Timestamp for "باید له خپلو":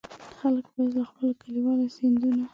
0.73-1.29